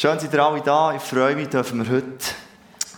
[0.00, 0.94] Schön seid ihr alle da.
[0.94, 2.24] Ich freue mich, dürfen wir heute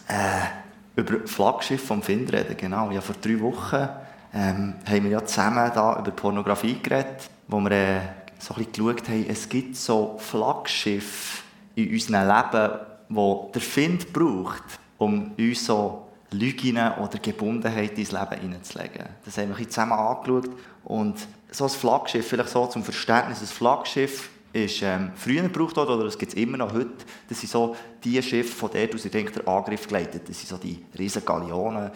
[0.06, 2.56] äh, über das Flaggschiff vom Find reden.
[2.56, 3.88] Genau, ja, vor drei Wochen
[4.32, 8.00] ähm, haben wir ja zusammen da über Pornografie geredet, wo wir äh,
[8.38, 11.42] so ein geschaut haben, es gibt so Flaggschiffe
[11.74, 12.72] in unserem Leben,
[13.08, 14.62] wo der Find braucht,
[14.98, 19.06] um uns so Lügen oder Gebundenheit ins Leben hineinzulegen.
[19.24, 20.50] Das haben wir zusammen angeschaut.
[20.84, 21.16] Und
[21.50, 26.04] so ein Flaggschiff, vielleicht so zum Verständnis, ein Flaggschiff ist ähm, früher gebraucht worden, oder
[26.04, 26.90] das gibt es immer noch heute.
[27.28, 27.74] Das sind so
[28.04, 30.28] die Schiffe, von denen aus denke, der Angriff geleitet.
[30.28, 31.90] Das sind so die riesen Galeonen.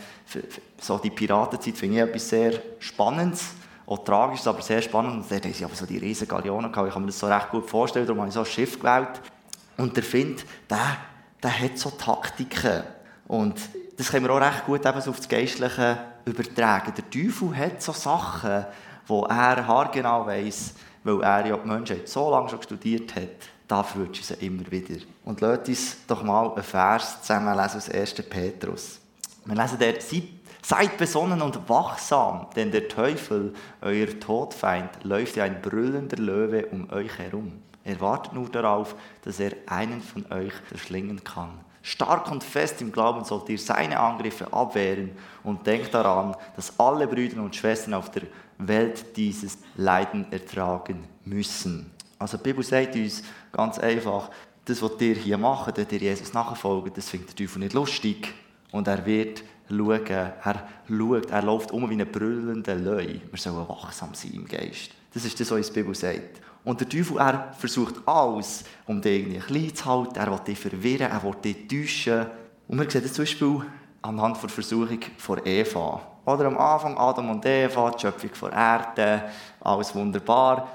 [0.81, 3.49] So die Piratenzeit finde ich etwas sehr Spannendes.
[3.87, 5.23] Auch tragisch, aber sehr spannend.
[5.23, 6.89] Und dort haben sie aber so die riesen Galeonen gehabt.
[6.89, 8.07] Ich kann mir das so recht gut vorstellen.
[8.07, 9.21] Darum habe ich so ein Schiff gewählt.
[9.77, 10.97] Und der Find, der,
[11.43, 12.83] der hat so Taktiken.
[13.29, 13.61] Und
[13.97, 16.93] das können wir auch recht gut eben so auf das Geistliche übertragen.
[16.97, 18.67] Der Teufel hat so Sachen,
[19.07, 20.75] wo er haargenau weiss,
[21.07, 24.97] weil er ja die Menschheit so lange schon studiert hat, da verwünscht sie immer wieder.
[25.25, 28.15] Und lasst uns doch mal einen Vers zusammen aus 1.
[28.29, 29.01] Petrus.
[29.45, 30.05] Wir lesen dort,
[30.63, 36.91] seid besonnen und wachsam, denn der Teufel, euer Todfeind, läuft wie ein brüllender Löwe um
[36.91, 37.53] euch herum.
[37.85, 41.61] Er wartet nur darauf, dass er einen von euch verschlingen kann.
[41.83, 45.13] Stark und fest im Glauben sollt ihr seine Angriffe abwehren
[45.45, 48.23] und denkt daran, dass alle Brüder und Schwestern auf der
[48.59, 51.91] Welt dieses Leiden ertragen müssen.
[52.19, 54.31] Also die Bibel sagt uns ganz einfach,
[54.65, 58.35] das, was ihr hier macht, dass ihr Jesus nachfolgen, das findet der Teufel nicht lustig.
[58.73, 63.21] Und er wird schauen, er schaut, er läuft um wie ein brüllender Löwe.
[63.31, 64.91] Wir sollen wachsam sein im Geist.
[65.13, 66.41] Das ist das, was die Bibel sagt.
[66.65, 70.17] Und der Teufel, er versucht alles, um dich irgendwie klein zu halten.
[70.17, 72.27] Er will dich verwirren, er will dich täuschen.
[72.67, 73.61] Und wir sehen das zum Beispiel
[74.03, 76.16] anhand der Versuchung von Eva.
[76.27, 80.69] Oder am Anfang Adam und Eva, die Schöpfung von Erde, alles wunderbar.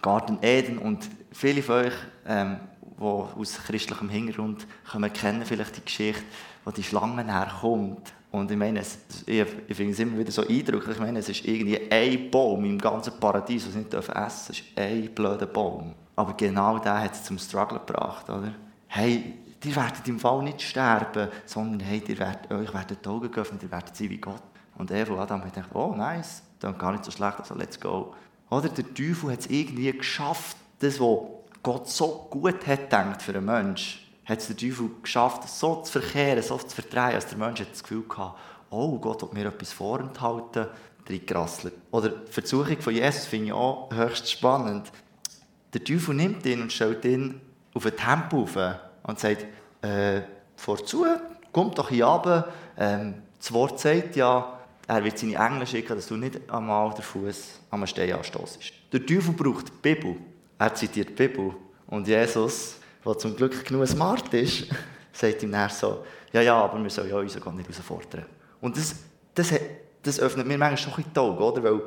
[0.00, 1.92] Garten Eden und viele von euch,
[2.26, 2.56] ähm,
[2.98, 6.22] die aus christlichem Hintergrund kommen, kennen vielleicht die Geschichte,
[6.64, 8.14] wo die Schlange herkommt.
[8.30, 10.96] Und ich meine, ich, finde es immer wieder so eindrücklich.
[10.96, 14.26] Ich meine, es ist irgendwie ein Baum im ganzen Paradies, den sie nicht essen dürfen.
[14.26, 15.94] Es ist ein blöder Baum.
[16.16, 18.52] Aber genau der hat es zum Struggle gebracht, oder?
[18.86, 23.30] Hey, ihr werdet im Fall nicht sterben, sondern hey, ihr werdet, euch werden die Augen
[23.30, 24.42] geöffnet, ihr werdet sein wie Gott.
[24.78, 27.80] Und Eva und Adam haben gedacht, oh nice, dann gar nicht so schlecht, also let's
[27.80, 28.14] go.
[28.50, 31.18] Oder der Teufel hat es irgendwie geschafft, das, was
[31.62, 36.00] Gott so gut hat gedacht für einen Menschen, hat es der Teufel geschafft, so zu
[36.00, 38.34] verkehren, so zu verdrehen, als der Mensch das Gefühl hatte,
[38.70, 40.66] oh, Gott hat mir etwas vorenthalten,
[41.08, 41.74] reingerasselt.
[41.90, 44.90] Oder die Versuchung von Jesus finde ich auch höchst spannend.
[45.72, 47.40] Der Teufel nimmt ihn und stellt ihn
[47.74, 48.56] auf ein Tempo auf
[49.02, 49.46] und sagt,
[49.82, 50.22] äh,
[50.56, 51.04] vorzu,
[51.52, 52.48] kommt doch hier runter.
[52.76, 54.55] Ähm, das Wort sagt ja,
[54.88, 58.72] er wird seine Engel schicken, dass du nicht einmal den Fuß am Stein anstoßest.
[58.92, 60.16] Der Teufel braucht die Bibel.
[60.58, 61.54] Er zitiert die Bibel.
[61.88, 62.76] Und Jesus
[63.06, 64.66] der zum Glück genug smart ist,
[65.12, 68.26] sagt ihm nachher so, ja, ja, aber wir sollen ja unseren Gott nicht herausfordern.
[68.60, 68.96] Und das,
[69.34, 69.54] das,
[70.02, 71.62] das öffnet mir manchmal schon ein die Augen, oder?
[71.62, 71.80] Weil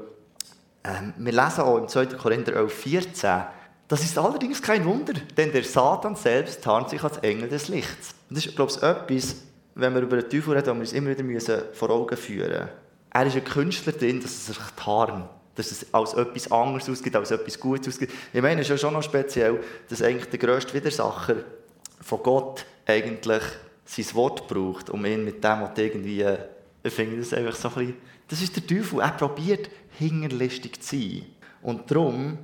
[0.85, 2.05] ähm, wir lesen auch im 2.
[2.05, 3.41] Korinther 11, 14,
[3.87, 8.15] das ist allerdings kein Wunder, denn der Satan selbst tarnt sich als Engel des Lichts.
[8.29, 9.35] Und das ist, glaube ich, etwas,
[9.75, 12.69] wenn wir über den Teufel reden, wir uns immer wieder vor Augen führen müssen.
[13.11, 17.17] Er ist ein Künstler drin, dass er sich tarnt dass es als etwas anderes ausgeht,
[17.17, 18.11] als etwas Gutes ausgeht.
[18.31, 21.35] Ich meine, es ist ja schon noch speziell, dass eigentlich der grösste Widersacher
[21.99, 23.43] von Gott eigentlich
[23.83, 26.25] sein Wort braucht, um ihn mit dem, was irgendwie,
[26.81, 27.95] ich finde das einfach so ein bisschen,
[28.29, 31.25] das ist der Teufel, er probiert hinterlistig zu sein.
[31.61, 32.37] Und darum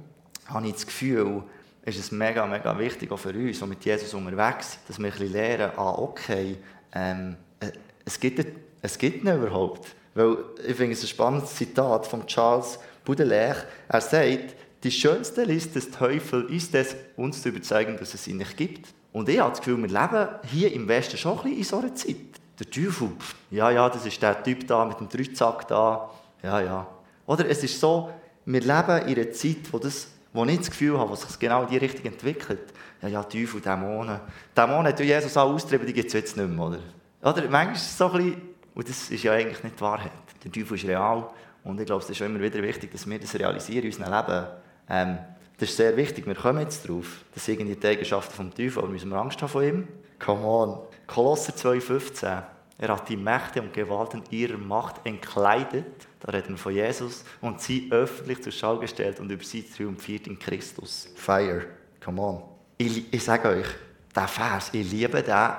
[0.48, 1.44] habe ich das Gefühl,
[1.86, 5.06] ist es mega, mega wichtig, auch für uns, die mit Jesus unterwegs sind, dass wir
[5.06, 6.58] ein bisschen lernen, ah, okay,
[6.92, 7.72] ähm, äh,
[8.04, 8.46] es gibt,
[8.82, 9.96] es gibt ihn überhaupt.
[10.16, 13.66] Weil ich finde es ein spannendes Zitat von Charles Baudelaire.
[13.88, 18.38] Er sagt, die schönste List des Teufels ist es, uns zu überzeugen, dass es ihn
[18.38, 18.88] nicht gibt.
[19.12, 21.78] Und ich habe das Gefühl, wir leben hier im Westen schon ein bisschen in so
[21.80, 22.16] einer Zeit.
[22.60, 23.12] Der Teufel,
[23.52, 26.10] ja, ja, das ist der Typ da mit dem Dreizack da,
[26.42, 26.88] ja, ja.
[27.26, 28.10] Oder es ist so,
[28.46, 31.64] wir leben in einer Zeit, wo, das, wo ich das Gefühl habe, wo sich genau
[31.64, 32.72] in die Richtung entwickelt.
[33.02, 34.20] Ja, ja, Teufel, Dämonen.
[34.56, 36.80] Dämonen hat Jesus auch austrieben, die gibt es jetzt nicht mehr, oder?
[37.22, 38.42] Oder manchmal ist es so ein bisschen,
[38.76, 40.12] und das ist ja eigentlich nicht die Wahrheit.
[40.44, 41.30] Der Teufel ist real
[41.64, 44.48] und ich glaube, es ist immer wieder wichtig, dass wir das realisieren in unserem Leben.
[44.90, 45.18] Ähm,
[45.58, 47.24] das ist sehr wichtig, wir kommen jetzt darauf.
[47.34, 49.88] Das sind irgendwie die Eigenschaften vom Teufel, aber müssen wir Angst haben vor ihm?
[50.20, 50.80] Come on.
[51.08, 52.44] Kolosser 2,15.
[52.78, 55.86] Er hat die Mächte und Gewalten ihrer Macht entkleidet,
[56.20, 60.28] da reden wir von Jesus, und sie öffentlich zur Schau gestellt und über sie triumphiert
[60.28, 61.08] in Christus.
[61.16, 61.66] Fire.
[62.04, 62.44] Come on.
[62.78, 63.68] Ich, ich sage euch,
[64.14, 65.50] der Vers, ich liebe den,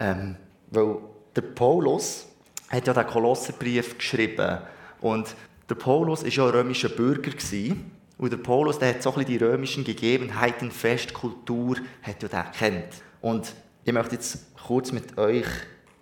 [0.00, 0.36] ähm,
[0.70, 0.98] weil
[1.34, 2.28] der Paulus
[2.68, 4.58] hat ja den Kolosserbrief geschrieben
[5.00, 5.34] und
[5.68, 7.32] der Paulus war ja ein römischer Bürger.
[8.18, 13.02] Und der Paulus der hat so ein die römischen Gegebenheiten, Festkultur, hat ja den kennt.
[13.20, 13.52] Und
[13.84, 15.46] ich möchte jetzt kurz mit euch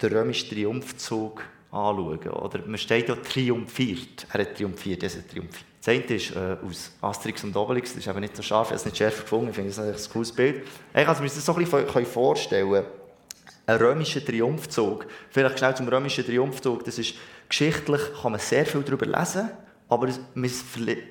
[0.00, 2.28] den römischen Triumphzug anschauen.
[2.28, 4.26] Oder man steht ja triumphiert.
[4.32, 5.66] Er hat triumphiert, er hat triumphiert.
[5.84, 8.70] Das eine ist äh, aus Asterix und Obelix, das ist aber nicht so scharf, ich
[8.70, 10.62] habe es nicht schärfer gefunden, ich finde das ein cooles Bild.
[10.94, 12.84] Ich kann mir das so ein bisschen vorstellen.
[13.66, 15.06] Ein römischer Triumphzug.
[15.30, 16.84] Vielleicht schnell zum römischen Triumphzug.
[16.84, 17.14] Das ist
[17.48, 19.50] geschichtlich, kann man sehr viel darüber lesen,
[19.88, 20.50] aber man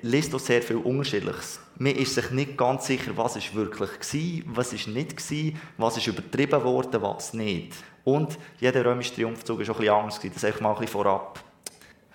[0.02, 1.58] liest auch sehr viel Unterschiedliches.
[1.78, 5.96] Man ist sich nicht ganz sicher, was ist wirklich war, was ist nicht war, was
[5.96, 7.72] ist übertrieben worden, was nicht.
[8.04, 10.20] Und jeder römische Triumphzug war auch ein bisschen anders.
[10.20, 11.42] Das ist einfach mal ein bisschen vorab.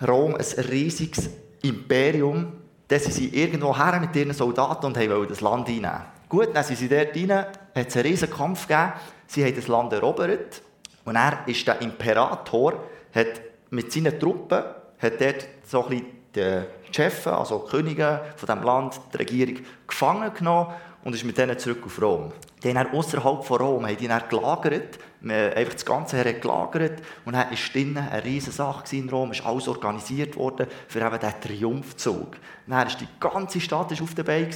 [0.07, 1.29] Rom, ein riesiges
[1.63, 2.53] Imperium,
[2.87, 6.05] dann sie irgendwo her mit ihren Soldaten und wollten das Land einnehmen.
[6.29, 8.93] Gut, dann sind sie dort rein, hat es einen riesigen Kampf gegeben,
[9.29, 10.61] sie haben das Land erobert
[11.05, 12.83] und er ist der Imperator,
[13.13, 14.63] hat mit seinen Truppen,
[14.99, 16.05] hat dort so ein
[16.35, 16.61] die
[16.91, 20.73] Chefs, also die Könige von diesem Land, die Regierung, gefangen genommen
[21.03, 22.31] und ist mit denen zurück auf Rom.
[22.63, 27.33] Die haben außerhalb von Rom haben die dann gelagert, einfach das ganze Heer gelagert und
[27.33, 31.41] dann war drinnen eine riesige Sache in Rom, ist alles organisiert worden für eben diesen
[31.41, 32.37] Triumphzug.
[32.67, 34.49] Dann war die ganze Stadt auf der Beine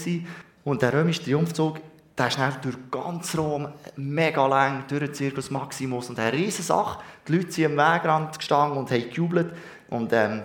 [0.63, 1.79] und der römische Triumphzug
[2.17, 6.63] der ist dann durch ganz Rom mega lang durch den Circus Maximus und eine riesige
[6.63, 6.99] Sache.
[7.27, 9.53] Die Leute sind am Wegrand gestanden und haben gejubelt
[9.89, 10.43] und ähm,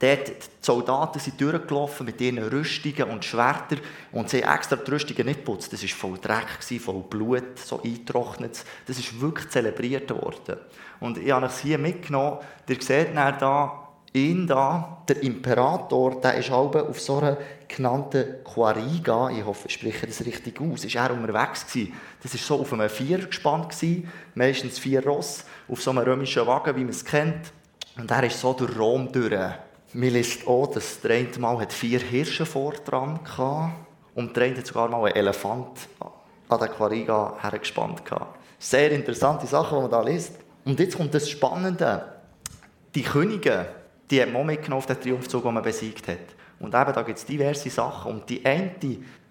[0.00, 3.80] Dort, die Soldaten sind durchgelaufen mit ihren Rüstungen und Schwertern
[4.12, 5.74] und sie haben extra die Rüstungen nicht geputzt.
[5.74, 8.64] Das war voll Dreck, voll Blut, so eingetrocknet.
[8.86, 10.56] Das ist wirklich zelebriert worden.
[11.00, 12.38] Und ich habe es hier mitgenommen.
[12.66, 17.36] Ihr seht da, ihn da, der Imperator, der ist auf so einer
[17.76, 21.94] genannten Quariga, ich hoffe, ich spreche das richtig aus, ist er unterwegs gewesen.
[22.22, 26.46] Das war so auf einem Vier gespannt, gewesen, meistens vier Ross, auf so einem römischen
[26.46, 27.52] Wagen, wie man es kennt.
[27.96, 29.32] Und er ist so durch Rom durch.
[29.92, 33.72] Man liest auch, dass der eine Mal vier Hirsche vor dran hatte
[34.14, 35.88] und der eine sogar mal einen Elefant
[36.48, 38.26] an der Quariga hergespannt hatte.
[38.58, 40.32] Sehr interessante Sachen, die man da liest.
[40.64, 42.04] Und jetzt kommt das Spannende.
[42.94, 43.66] Die Könige,
[44.10, 46.18] die hat man mitgenommen auf den Triumphzug, den man besiegt hat.
[46.60, 48.12] Und eben, da gibt es diverse Sachen.
[48.12, 48.70] Und die eine,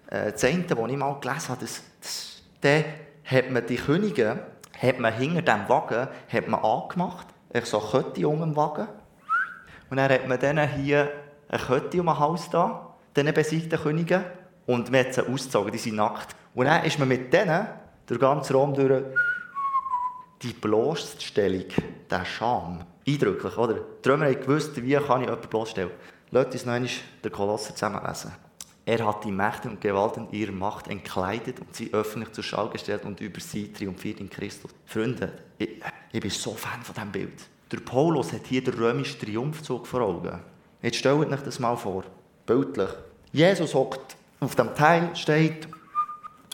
[0.08, 2.84] äh, das eine, ich mal gelesen habe, das, das, der
[3.24, 4.40] hat man die Könige,
[4.78, 8.88] hat man hinter dem Wagen, hat man angemacht, ich so Kette um den Wagen,
[9.88, 11.10] und dann hat man denen hier
[11.48, 14.24] eine Kette um den Hals da, diesen besiegten Königen,
[14.66, 16.36] und man hat sie ausgezogen, die sind nackt.
[16.54, 17.66] Und dann ist man mit denen
[18.06, 19.02] durch ganz Rom durch
[20.42, 21.66] die Bloßstellung,
[22.10, 22.84] der Scham.
[23.06, 23.74] Eindrücklich, oder?
[24.04, 25.90] Die Römer haben gewusst, wie kann ich jemanden bloßstellen.
[26.32, 26.78] Lasst uns noch
[27.24, 28.32] den Kolosser zusammenlesen.
[28.86, 33.04] Er hat die Mächte und Gewalten ihrer Macht entkleidet und sie öffentlich zur Schau gestellt
[33.04, 34.70] und über sie triumphiert in Christus.
[34.86, 35.80] Freunde, ich,
[36.12, 37.40] ich bin so Fan von diesem Bild.
[37.70, 40.40] Der Paulus hat hier den römischen Triumphzug vor Augen.
[40.82, 42.04] Jetzt stellt euch das mal vor,
[42.46, 42.90] bildlich.
[43.32, 45.68] Jesus hockt auf dem Teil, steht,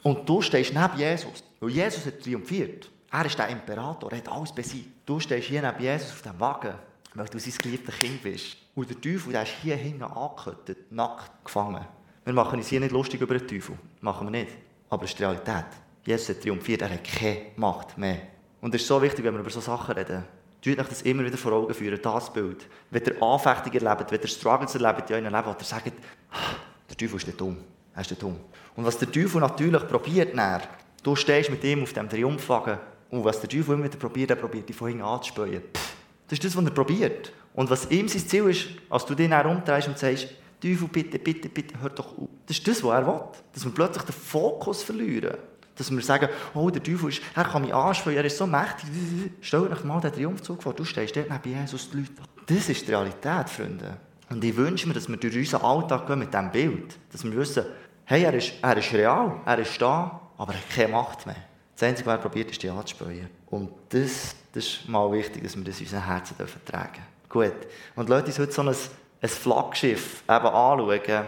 [0.03, 1.43] und du stehst neben Jesus.
[1.61, 2.91] Weil Jesus hat triumphiert.
[3.11, 4.89] Er ist der Imperator, er hat alles besiegt.
[5.07, 6.75] Du stehst hier neben Jesus auf dem Wagen,
[7.15, 8.57] weil du sein geliebtes Kind bist.
[8.77, 11.85] Und der Teufel, der ist hier hinten angekettet, nackt gefangen.
[12.25, 13.75] Wir machen uns hier nicht lustig über den Teufel.
[14.03, 14.53] Machen wir nicht.
[14.91, 15.65] Aber es ist die Realität.
[16.05, 18.19] Jesus hat triumphiert, er hat keine Macht mehr.
[18.61, 20.25] Und es ist so wichtig, wenn wir über solche Sachen reden.
[20.61, 22.69] Tut euch das immer wieder vor Augen führen, das Bild.
[22.91, 25.93] Wenn ihr Anfechtung erlebt, wenn ihr Struggles erlebt in eurem Leben, oder sagt,
[26.33, 26.57] ah,
[26.91, 27.57] der Teufel ist nicht dumm.
[27.95, 28.37] Er ist nicht dumm.
[28.77, 30.61] Und was der Teufel natürlich probiert, dann,
[31.03, 34.37] du stehst mit ihm auf dem Triumphwagen, und was der Teufel immer wieder probiert, er
[34.37, 35.63] probiert dich von hinten anzuspähen.
[36.29, 37.33] Das ist das, was er probiert.
[37.57, 40.29] Und was ihm sein Ziel ist, als du dich dann umdrehst und sagst,
[40.61, 42.29] Teufel, bitte, bitte, bitte, hör doch auf.
[42.47, 43.21] Das ist das, was er will.
[43.53, 45.37] Dass wir plötzlich den Fokus verlieren.
[45.75, 48.89] Dass wir sagen, oh, der Teufel ist, er kann mich ansprechen, er ist so mächtig.
[49.41, 52.13] Stell dir mal den Triumphzug vor, du stehst dort neben Jesus, die Leute.
[52.47, 53.97] Das ist die Realität, Freunde.
[54.29, 56.97] Und ich wünsche mir, dass wir durch unseren Alltag gehen mit diesem Bild.
[57.13, 57.65] Dass wir wissen,
[58.05, 61.37] hey, er ist, er ist real, er ist da, aber er hat keine Macht mehr.
[61.75, 63.29] Das Einzige, was er probiert, ist, die anzuspähen.
[63.47, 67.16] Und das, das ist mal wichtig, dass wir das in unseren Herzen tragen dürfen.
[67.29, 67.55] Gut.
[67.95, 71.27] Und lasst uns heute so ein, ein Flaggschiff eben anschauen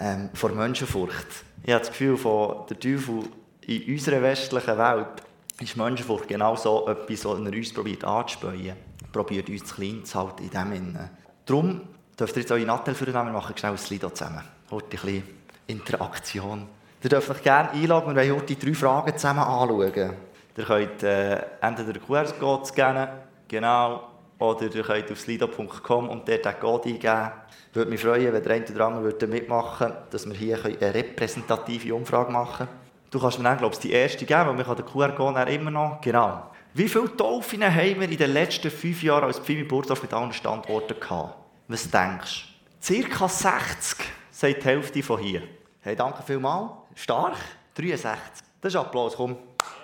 [0.00, 1.26] ähm, vor Menschenfurcht.
[1.62, 3.24] Ich habe das Gefühl, von der Teufel
[3.62, 5.22] in unserer westlichen Welt
[5.60, 8.76] ist Menschenfurcht genau so etwas, was er uns probiert anzuspähen.
[9.12, 11.10] probiert uns zu klein zu halten in dem Sinne.
[11.46, 11.80] Darum
[12.18, 14.42] dürft ihr jetzt eure Nattel für den machen, schnell ein Slido zusammen.
[14.70, 15.22] Heute ein bisschen
[15.68, 16.66] Interaktion.
[17.02, 20.14] Ihr dürft euch gerne einloggen wir heute die drei Fragen zusammen anschauen.
[20.56, 23.08] Ihr könnt äh, entweder den QR-Code scannen,
[23.48, 27.30] genau, oder ihr könnt auf slido.com und dort den Code eingeben.
[27.72, 31.94] Würde mich freuen, wenn der eine oder andere mitmachen würde, dass wir hier eine repräsentative
[31.94, 32.84] Umfrage machen können.
[33.10, 36.00] Du kannst mir dann, glaube ich, die erste geben, weil man den QR-Code immer noch...
[36.00, 36.50] Genau.
[36.72, 40.32] Wie viele Taufen haben wir in den letzten fünf Jahren als Pfimi Burgdorf mit allen
[40.32, 41.36] Standorten gehabt?
[41.68, 42.48] Was denkst
[42.80, 42.84] du?
[42.84, 45.42] Circa 60, sagt die Hälfte von hier.
[45.80, 46.72] Hey, danke vielmals.
[46.96, 47.36] Stark.
[47.74, 48.44] 63.
[48.60, 49.36] Das ist Applaus, komm.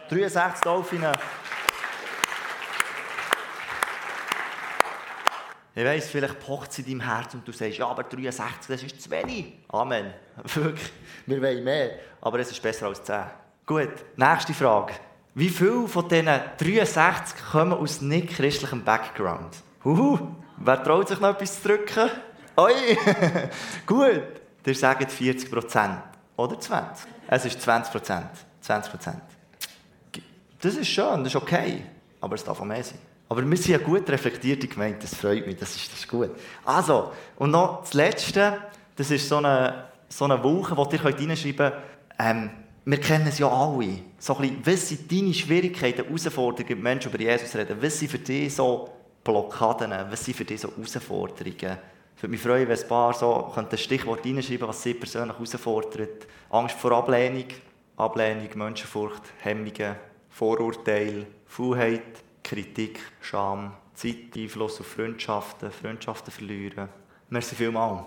[0.08, 1.12] 63 Dolphine.
[5.74, 8.82] Ich weiss, vielleicht pocht es in deinem Herz und du sagst, ja, aber 63, das
[8.82, 9.54] ist zu wenig.
[9.68, 10.12] Amen.
[10.54, 10.92] Wirklich,
[11.26, 13.22] wir wollen mehr, aber es ist besser als 10.
[13.66, 14.94] Gut, nächste Frage.
[15.34, 19.56] Wie viele von diesen 63 kommen aus nicht christlichem Background?
[19.84, 20.18] Huhu,
[20.56, 22.10] wer traut sich noch etwas zu drücken?
[22.56, 22.72] Oi,
[23.86, 24.22] gut.
[24.66, 26.02] Ihr sagt 40 Prozent
[26.36, 27.08] oder 20.
[27.28, 28.30] Es ist 20 Prozent.
[28.60, 29.22] 20 Prozent.
[30.60, 31.82] Das ist schön, das ist okay,
[32.20, 32.98] aber es darf auch mehr sein.
[33.30, 36.30] Aber wir sind eine gut reflektierte Gemeinde, das freut mich, das ist, das ist gut.
[36.64, 38.58] Also, und noch das Letzte,
[38.96, 41.74] das ist so eine, so eine Woche, wo ihr reinschreiben könnt,
[42.18, 42.50] ähm,
[42.84, 44.00] wir kennen es ja alle.
[44.18, 47.76] So ein bisschen, was sind deine Schwierigkeiten, Herausforderungen, mit Menschen über Jesus reden?
[47.80, 48.90] Was sind für dich so
[49.22, 49.92] Blockaden?
[50.10, 51.78] Was sind für dich so Herausforderungen?
[52.16, 56.26] Ich würde mich freuen, wenn ein paar so ein Stichwort reinschreiben was sie persönlich herausfordert.
[56.50, 57.46] Angst vor Ablehnung,
[57.96, 59.94] Ablehnung, Menschenfurcht, Hemmungen,
[60.30, 66.88] Vorurteile, Faulheit, Kritik, Scham, Zeit, Einfluss auf Freundschaften, Freundschaften verlieren.
[67.28, 68.04] Merci vielmals.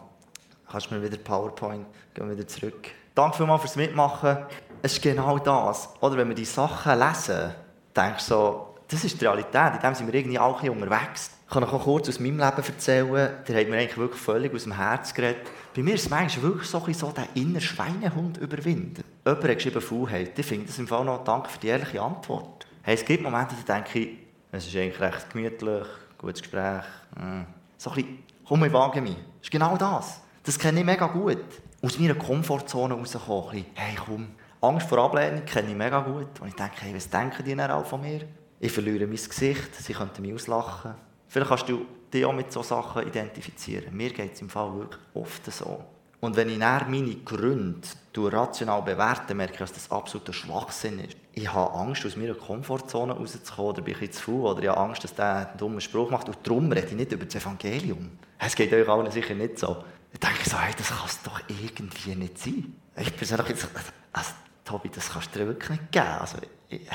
[0.70, 2.90] Kannst du mir wieder PowerPoint, gehen wir wieder zurück.
[3.16, 4.38] Danke vielmals fürs Mitmachen.
[4.82, 5.90] Es ist genau das.
[6.02, 7.54] Oder wenn wir die Sachen lesen,
[7.96, 11.32] denkst du so, das ist die Realität, in dem sind wir irgendwie auch ein unterwegs.
[11.48, 14.63] Ich kann euch kurz aus meinem Leben erzählen, der hat mir eigentlich wirklich völlig aus
[14.63, 15.48] dem Herz geredet.
[15.75, 19.04] Bei mir ist es manchmal wirklich so, so den inneren Schweinehund überwinden.
[19.25, 20.38] Jemand hat geschrieben, Faulheit.
[20.38, 22.66] Ich finde das im Fall noch, danke für die ehrliche Antwort.
[22.82, 24.10] Hey, es gibt Momente, da denke ich,
[24.53, 26.83] es ist eigentlich recht gemütlich, gutes Gespräch.
[27.17, 27.45] Hm.
[27.77, 29.15] So ein bisschen, komm, ich wage mich.
[29.15, 30.22] Das ist genau das.
[30.43, 31.43] Das kenne ich mega gut.
[31.81, 33.65] Aus meiner Komfortzone rauskommen.
[33.74, 34.27] Hey, komm.
[34.62, 36.39] Angst vor Ablehnung kenne ich mega gut.
[36.39, 38.22] Und ich denke, hey, was denken die denn auch von mir?
[38.60, 40.93] Ich verliere mein Gesicht, sie könnten mich auslachen.
[41.27, 43.98] Vielleicht kannst du dich auch mit solchen Sachen identifizieren.
[43.98, 45.83] Mir geht es im Fall wirklich oft so.
[46.24, 47.82] Und wenn ich dann meine Gründe
[48.15, 51.18] rational bewerte, merke ich, dass das absoluter Schwachsinn ist.
[51.34, 54.80] Ich habe Angst, aus meiner Komfortzone rauszukommen, oder bin ich zu faul, oder ich habe
[54.80, 56.30] Angst, dass der einen dummen Spruch macht.
[56.30, 58.12] Und darum rede ich nicht über das Evangelium.
[58.39, 59.84] Es geht euch allen sicher nicht so.
[60.13, 62.74] Ich denke so, hey, das kann es doch irgendwie nicht sein.
[62.96, 63.68] Ich persönlich jetzt,
[64.13, 64.32] also,
[64.63, 66.08] Tobi, das kannst du dir wirklich nicht geben.
[66.08, 66.38] Also,
[66.70, 66.88] ich,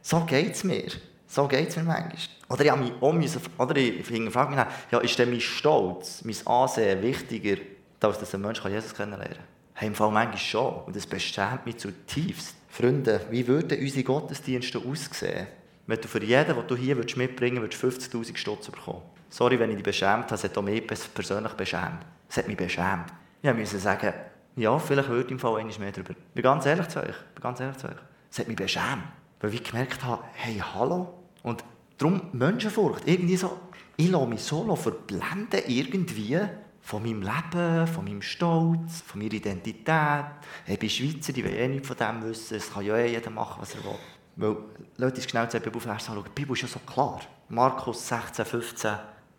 [0.00, 0.88] so geht es mir.
[1.26, 2.16] So geht es mir manchmal.
[2.48, 7.02] Oder ich, mich auch oder ich frage mich, ja, ist denn mein Stolz, mein Ansehen
[7.02, 7.60] wichtiger
[8.00, 9.44] dass dass ein Mensch Jesus kennenlernen kann.
[9.74, 10.74] Hey, Im Fall manchmal schon.
[10.84, 12.56] Und das beschämt mich zutiefst.
[12.68, 15.46] Freunde, wie würden unsere Gottesdienste aussehen,
[15.86, 19.02] wenn du für jeden, den du hier mitbringen würdest, 50'000 Stutz bekommen?
[19.28, 22.04] Sorry, wenn ich dich beschämt habe, es hat auch mich persönlich beschämt.
[22.28, 23.12] Es hat mich beschämt.
[23.42, 24.12] Ich musste sagen,
[24.56, 26.10] ja, vielleicht würde im Fall eines mehr darüber.
[26.10, 27.08] Ich bin ganz ehrlich zu euch.
[27.08, 27.96] Ich bin ganz ehrlich zu euch.
[28.30, 29.04] Es hat mich beschämt.
[29.40, 31.14] Weil ich gemerkt habe, hey, hallo.
[31.42, 31.64] Und
[31.96, 33.06] darum Menschenfurcht.
[33.06, 33.58] Irgendwie so,
[33.96, 36.38] ich lasse mich so verblenden irgendwie
[36.80, 40.24] von meinem Leben, von meinem Stolz, von meiner Identität.
[40.66, 42.56] Ich bin Schweizer, ich will eh nichts von dem wissen.
[42.56, 43.98] Es kann ja eh jeder machen, was er will.
[44.36, 44.56] Weil,
[44.96, 46.24] Leute, ist genau die Bibel anschauen.
[46.24, 47.20] Die Bibel ist ja so klar.
[47.48, 48.90] Markus 16, 15.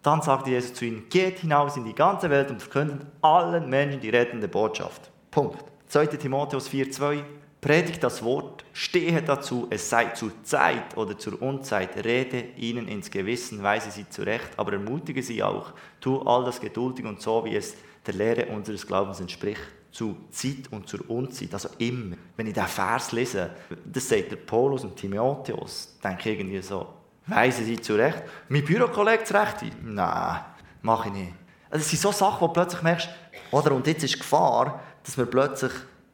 [0.01, 4.01] Dann sagte Jesus zu ihnen, geht hinaus in die ganze Welt und verkündet allen Menschen
[4.01, 5.11] die rettende Botschaft.
[5.29, 5.63] Punkt.
[5.87, 6.07] 2.
[6.07, 7.23] Timotheus 4, 2.
[7.61, 13.11] Predigt das Wort, stehe dazu, es sei zur Zeit oder zur Unzeit, rede ihnen ins
[13.11, 17.55] Gewissen, weise sie zurecht, aber ermutige sie auch, tu all das geduldig und so, wie
[17.55, 17.75] es
[18.07, 22.15] der Lehre unseres Glaubens entspricht, zu Zeit und zur Unzeit, also immer.
[22.35, 23.51] Wenn ich diesen Vers lese,
[23.85, 26.87] das sagt der Paulus und Timotheus, denke ich irgendwie so,
[27.27, 28.23] weise sie zurecht.
[28.49, 29.57] Mein Bürokollege zurecht?
[29.83, 30.39] Nein,
[30.81, 31.33] mache ich nicht.
[31.69, 33.07] Also es sind so Sachen, wo du plötzlich merkst,
[33.51, 35.71] oder, und jetzt ist Gefahr, dass wir plötzlich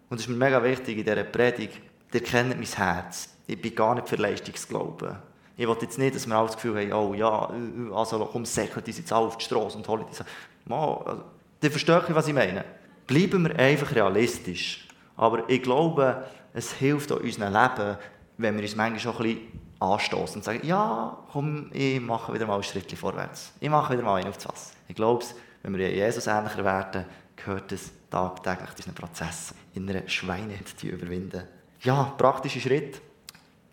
[0.10, 1.82] und das ist mir mega wichtig in dieser Predigt.
[2.14, 3.30] Ihr kennt mein Herz.
[3.46, 5.18] Ich bin gar nicht für Leistungsglauben.
[5.58, 7.50] Ich will jetzt nicht, dass wir alles das Gefühl haben, oh ja,
[7.94, 11.24] also komm, säckelt die jetzt alle auf die Straße und holen die Mal, also,
[11.62, 12.64] verstehe ich, was ich meine.
[13.08, 14.88] Bleiben wir einfach realistisch.
[15.16, 17.98] Aber ich glaube, es hilft auch unserem Leben,
[18.38, 22.46] wenn wir uns manchmal schon ein bisschen anstoßen und sagen, ja, komm, ich mache wieder
[22.46, 23.54] mal ein Schritt vorwärts.
[23.60, 24.74] Ich mache wieder mal einen auf das Wasser.
[24.88, 25.26] Ich glaube,
[25.64, 31.44] wenn wir Jesus ähnlicher werden, gehört es tagtäglich diesen Prozess in einer Schweinheit zu überwinden.
[31.82, 33.02] Ja, praktischer Schritt.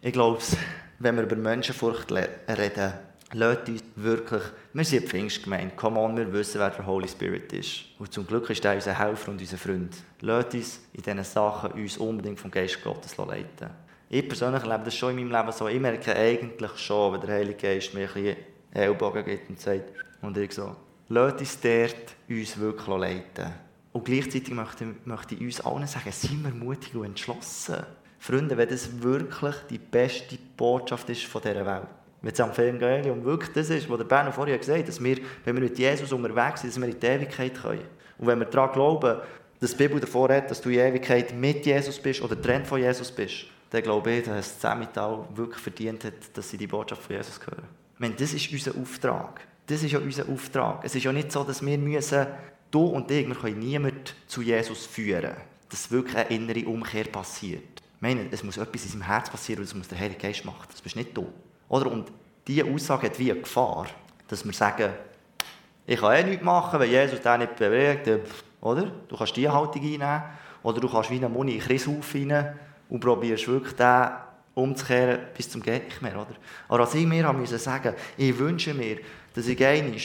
[0.01, 0.41] Ich glaube,
[0.99, 2.93] wenn wir über Menschenfurcht reden,
[3.33, 7.85] lasst uns wirklich, wir sind Pfingstgemeinde, come on, wir wissen, wer der Holy Spirit ist.
[7.99, 9.95] Und zum Glück ist er unser Helfer und unser Freund.
[10.21, 13.71] Lasst uns in diesen Sachen uns unbedingt vom Geist Gottes leiten.
[14.09, 15.67] Ich persönlich lebe das schon in meinem Leben so.
[15.69, 18.37] Ich merke eigentlich schon, wenn der Heilige Geist mir ein bisschen
[18.73, 20.77] Ellbogen gibt und sagt, und ich so,
[21.09, 23.64] lasst uns dort uns wirklich leiten.
[23.95, 27.77] Und gleichzeitig möchte, möchte ich uns allen sagen, seien wir mutig und entschlossen.
[28.19, 31.87] Freunde, wenn das wirklich die beste Botschaft ist von dieser Welt.
[32.21, 35.19] Wenn es am Evangelium wirklich das ist, was der Berner vorher gesagt hat, dass wir,
[35.45, 37.85] wenn wir mit Jesus unterwegs sind, dass wir in die Ewigkeit können.
[38.19, 39.21] Und wenn wir daran glauben,
[39.61, 42.81] dass die Bibel davor hat, dass du in Ewigkeit mit Jesus bist oder trennt von
[42.81, 47.03] Jesus bist, dann glaube ich, dass das Zemmital wirklich verdient hat, dass sie die Botschaft
[47.03, 47.69] von Jesus hören.
[47.95, 49.41] Ich meine, das ist unser Auftrag.
[49.69, 50.85] Das ist ja unser Auftrag.
[50.85, 52.27] Es ist ja nicht so, dass wir müssen,
[52.75, 55.35] du und ich, wir können niemanden zu Jesus führen.
[55.69, 57.63] Dass wirklich eine innere Umkehr passiert.
[57.97, 60.45] Ich meine, es muss etwas in seinem Herz passieren und das muss der Heilige Geist
[60.45, 60.67] machen.
[60.71, 61.27] Das bist nicht du.
[61.69, 61.91] Oder?
[61.91, 62.13] Und
[62.47, 63.87] diese Aussage hat wie eine Gefahr,
[64.29, 64.93] dass wir sagen,
[65.87, 68.09] ich kann eh nichts machen, wenn Jesus den nicht bewegt.
[68.61, 68.91] Oder?
[69.09, 70.23] Du kannst diese Haltung einnehmen.
[70.63, 74.09] Oder du kannst wie eine Muni in den Christhaufen rein und probierst wirklich den
[74.55, 76.15] umzukehren bis zum Geht nicht mehr.
[76.15, 76.35] Oder?
[76.69, 78.99] Aber was ich mir sagen ich wünsche mir,
[79.35, 80.01] dass ich einmal,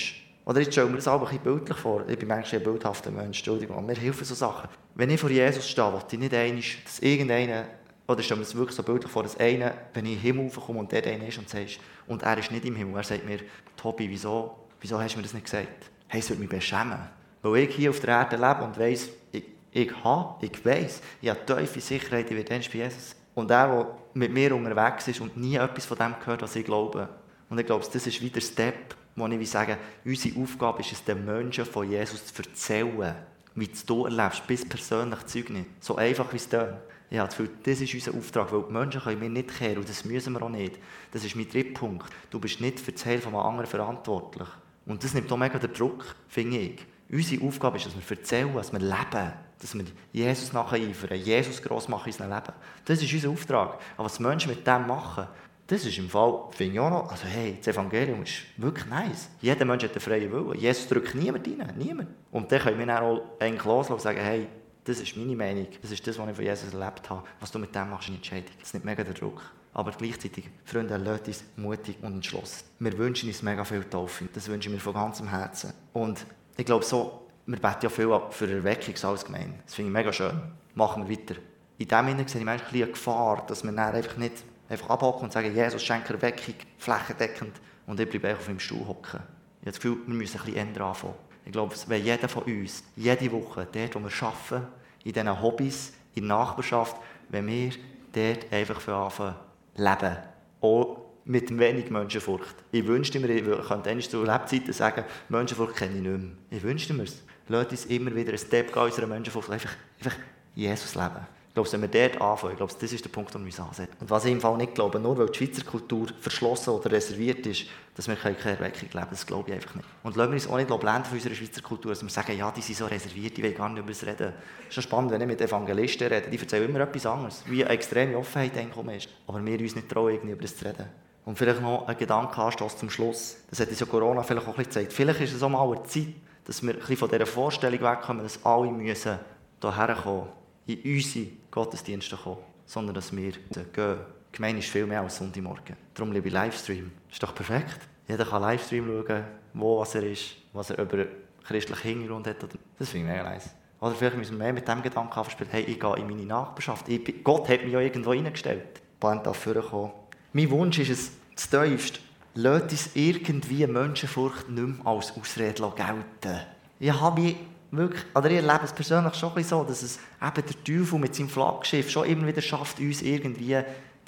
[0.49, 3.11] oder jetzt stelle mir das auch ein bisschen bildlich vor, ich bin manchmal ein bildhafter
[3.11, 4.67] Mensch, Entschuldigung, mir helfen so Sachen.
[4.95, 7.65] Wenn ich vor Jesus stehe, will ich nicht einmal, dass irgendeiner,
[8.07, 10.49] oder stelle mir das wirklich so bildlich vor, dass einer, wenn ich in den Himmel
[10.49, 13.27] komme und der einer ist und sagst, und er ist nicht im Himmel, er sagt
[13.27, 13.41] mir,
[13.77, 15.91] Tobi, wieso, wieso hast du mir das nicht gesagt?
[16.07, 16.97] Hey, es würde mich beschämen.
[17.43, 21.29] Weil ich hier auf der Erde lebe und weiss, ich, ich habe, ich weiss, ich
[21.29, 23.15] habe tiefe Sicherheit, ich werde bei Jesus.
[23.35, 26.65] Und der, der mit mir unterwegs ist und nie etwas von dem gehört, was ich
[26.65, 27.07] glaube.
[27.51, 31.03] Und ich glaube, das ist wieder der Step, wo ich sage, unsere Aufgabe ist es,
[31.03, 33.15] den Menschen von Jesus zu erzählen,
[33.55, 35.65] wie du erlebst, bis persönlich Zeugnis.
[35.79, 36.77] So einfach wie es tönt.
[37.11, 40.33] Habe das ist unser Auftrag, weil die Menschen können wir nicht kehren und das müssen
[40.33, 40.77] wir auch nicht.
[41.11, 42.11] Das ist mein dritter Punkt.
[42.29, 44.47] Du bist nicht für das Heil von einem anderen verantwortlich.
[44.85, 46.85] Und das nimmt auch mega den Druck, finde ich.
[47.11, 51.87] Unsere Aufgabe ist, dass wir erzählen, dass wir leben, dass wir Jesus nacheifern, Jesus gross
[51.87, 52.53] machen in unserem Leben.
[52.85, 53.79] Das ist unser Auftrag.
[53.97, 55.27] Aber was Menschen mit dem machen,
[55.69, 59.29] das ist im Fall, finde ich auch noch, also hey, das Evangelium ist wirklich nice.
[59.39, 60.59] Jeder Mensch hat einen freien Willen.
[60.59, 62.09] Jesus drückt niemand rein, niemand.
[62.31, 64.47] Und dann können wir dann auch eigentlich loslassen und sagen, hey,
[64.83, 67.23] das ist meine Meinung, das ist das, was ich von Jesus erlebt habe.
[67.39, 68.51] Was du mit dem machst, ist eine Entscheidung.
[68.57, 69.41] Das ist nicht mega der Druck.
[69.71, 72.65] Aber gleichzeitig, Freunde, lasst uns mutig und entschlossen.
[72.79, 74.27] Wir wünschen uns mega viel Taufe.
[74.33, 75.73] Das wünschen wir von ganzem Herzen.
[75.93, 76.25] Und
[76.57, 79.59] ich glaube so, wir beten ja viel für Erweckung allgemein.
[79.65, 80.41] Das finde ich mega schön.
[80.73, 81.35] Machen wir weiter.
[81.77, 85.23] In dem Sinne sehe ich manchmal eine Gefahr, dass wir dann einfach nicht einfach abhocken
[85.23, 89.19] und sagen, Jesus schenkt Erweckung flächendeckend und ich bleibe einfach auf dem Stuhl hocken.
[89.61, 91.15] Ich habe das Gefühl, wir müssen ein bisschen ändern anfangen.
[91.45, 94.67] Ich glaube, wenn jeder von uns, jede Woche, dort, wo wir arbeiten,
[95.03, 96.95] in diesen Hobbys, in der Nachbarschaft,
[97.29, 97.71] wenn wir
[98.13, 99.35] dort einfach für anfangen
[99.75, 100.17] leben.
[100.61, 102.55] Auch mit wenig Menschenfurcht.
[102.71, 106.31] Ich wünschte mir, ich könnte zu Lebzeiten sagen, Menschenfurcht kenne ich nicht mehr.
[106.49, 107.23] Ich wünschte mir es.
[107.47, 109.49] Lasst uns immer wieder ein Step gehen unserer Menschenfurcht.
[109.49, 110.17] Einfach, einfach
[110.55, 111.38] Jesus leben.
[111.49, 113.59] Ich glaube, wenn wir dort anfangen, ich glaube, das ist der Punkt, den wir uns
[113.59, 113.97] ansetzen.
[113.99, 117.45] Und was ich im Fall nicht glaube, nur weil die Schweizer Kultur verschlossen oder reserviert
[117.47, 119.87] ist, dass wir keine Erweckung leben das glaube ich einfach nicht.
[120.03, 122.51] Und lassen wir uns auch nicht blenden von unserer Schweizer Kultur, dass wir sagen, ja,
[122.51, 124.33] die sind so reserviert, die wollen gar nicht über das reden.
[124.61, 127.65] Es ist schon spannend, wenn ich mit Evangelisten rede, die erzählen immer etwas anderes, wie
[127.65, 129.09] eine extreme Offenheit einkommen ist.
[129.25, 130.85] Aber wir uns nicht trauen, irgendwie über das zu reden.
[131.25, 133.37] Und vielleicht noch ein Gedankenanstoß zum Schluss.
[133.49, 134.93] Das hat uns ja Corona vielleicht auch ein bisschen gezeigt.
[134.93, 136.13] Vielleicht ist es auch mal eine Zeit,
[136.45, 139.19] dass wir ein bisschen von dieser Vorstellung wegkommen, dass alle müssen
[139.61, 140.27] hierher kommen,
[140.69, 143.97] in unsere Gottesdienste kommen, sondern dass wir gehen.
[144.31, 145.75] Die Gemeinde ist viel mehr als Sonntagmorgen.
[145.93, 146.91] Darum liebe ich Livestream.
[147.11, 147.79] Ist doch perfekt.
[148.07, 151.05] Jeder kann Livestream schauen, wo was er ist, was er über
[151.43, 152.37] christlichen Hintergrund hat.
[152.77, 153.49] Das finde ich mega nice.
[153.81, 156.87] Oder vielleicht müssen wir mehr mit dem Gedanken anspielen, hey, ich gehe in meine Nachbarschaft.
[156.89, 158.81] Ich, Gott hat mich ja irgendwo reingestellt.
[158.99, 159.91] Band darf vorkommen.
[160.33, 161.99] Mein Wunsch ist es, das Tiefste,
[162.35, 166.41] lasst uns irgendwie Menschenfurcht nicht mehr als Ausrede gelten.
[166.79, 167.35] Ich habe mich
[167.71, 171.29] wirklich, oder ich erlebe es persönlich schon so, dass es eben der Teufel mit seinem
[171.29, 173.57] Flaggschiff schon immer wieder schafft, uns irgendwie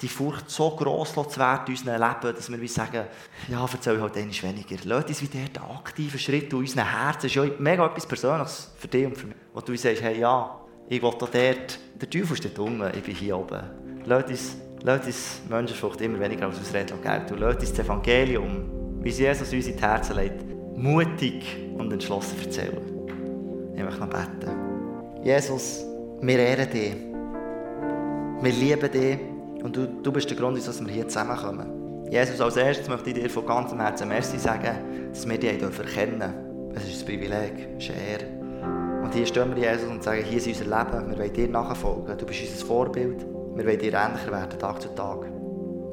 [0.02, 3.04] die Furcht so gross zu werden in unserem Leben, dass wir wie sagen,
[3.48, 4.76] ja, erzähl halt einmal weniger.
[4.84, 7.22] Lass uns wieder den aktiven Schritt in unserem Herzen.
[7.22, 9.36] Das ist ja mega etwas Persönliches für dich und für mich.
[9.54, 13.02] Wo du sagst, hey, ja, ich will da dort, der Teufel ist dort unten, ich
[13.04, 13.62] bin hier oben.
[14.04, 17.34] Lass uns, lass uns Menschenfurcht immer weniger als Ausrede gelten.
[17.34, 20.44] Und lass uns das Evangelium, wie es Jesus uns in die Herzen legt,
[20.76, 21.44] mutig
[21.78, 22.91] und entschlossen erzählen.
[23.82, 25.24] Ich möchte noch beten.
[25.24, 25.84] Jesus,
[26.20, 26.94] wir ehren dich.
[28.40, 29.18] Wir lieben dich.
[29.64, 32.06] Und du, du bist der Grund, dass wir hier zusammenkommen.
[32.08, 35.84] Jesus, als erstes möchte ich dir von ganzem Herzen Merci sagen, dass wir dich dürfen.
[36.74, 39.02] Es ist ein Privileg, es ist eine Ehre.
[39.02, 41.10] Und hier stehen wir, Jesus, und sagen, hier ist unser Leben.
[41.10, 42.16] Wir wollen dir nachfolgen.
[42.16, 43.26] Du bist unser Vorbild.
[43.56, 45.26] Wir wollen dir ähnlicher werden, Tag zu Tag.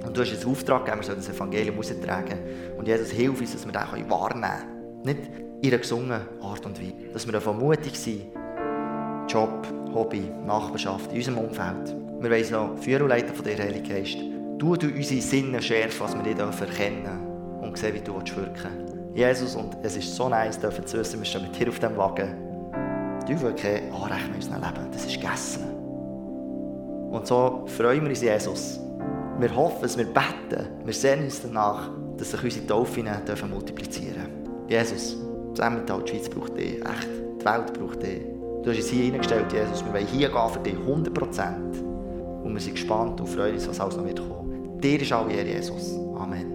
[0.05, 2.37] Und du hast einen Auftrag gegeben, wir sollen das Evangelium austragen.
[2.77, 5.01] Und Jesus, hilf uns, dass wir das wahrnehmen können.
[5.03, 6.93] Nicht einer gesungenen Art und Weise.
[7.13, 8.21] Dass wir davon mutig sind.
[9.27, 11.95] Job, Hobby, Nachbarschaft, in unserem Umfeld.
[12.19, 14.17] Wir wollen noch Führerleiter von dir, Heilige Geist.
[14.57, 18.89] Du, du unsere Sinne schärfen, was wir dich erkennen und sehen, wie du wirken.
[19.13, 21.95] Jesus, und es ist so nice, dürfen zu wissen, wir stehen mit dir auf dem
[21.97, 22.35] Wagen.
[23.27, 24.91] Du willst kein Anrecht in unserem Leben.
[24.91, 25.63] Das ist gegessen.
[27.11, 28.79] Und so freuen wir uns, Jesus.
[29.39, 30.67] Wir hoffen, wir beten.
[30.83, 34.67] Wir sehen uns danach, dass sich unsere Taufen dürfen multiplizieren dürfen.
[34.67, 35.17] Jesus,
[35.53, 36.75] zusammen die Schweiz braucht dich.
[36.75, 37.07] Echt,
[37.39, 38.21] die Welt braucht dich.
[38.63, 39.85] Du hast uns hier hineingestellt, Jesus.
[39.85, 41.77] Wir wollen hier gehen für dich, 100 Prozent.
[42.43, 44.21] und wir sind gespannt und freuen uns, was alles noch wird.
[44.83, 45.95] Dir ist alle Ehre, Jesus.
[46.15, 46.49] Amen.